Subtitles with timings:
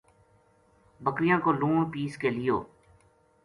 [1.03, 2.57] بکریاں کو لون پِیس کے لیو